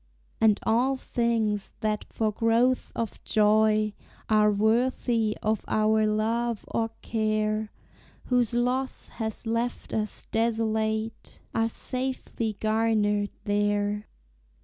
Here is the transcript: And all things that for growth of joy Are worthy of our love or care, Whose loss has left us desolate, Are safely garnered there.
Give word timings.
And 0.39 0.59
all 0.63 0.97
things 0.97 1.75
that 1.81 2.05
for 2.09 2.31
growth 2.31 2.91
of 2.95 3.23
joy 3.23 3.93
Are 4.29 4.49
worthy 4.51 5.37
of 5.43 5.63
our 5.67 6.07
love 6.07 6.65
or 6.71 6.89
care, 7.03 7.69
Whose 8.25 8.55
loss 8.55 9.09
has 9.09 9.45
left 9.45 9.93
us 9.93 10.25
desolate, 10.31 11.39
Are 11.53 11.69
safely 11.69 12.57
garnered 12.59 13.29
there. 13.43 14.07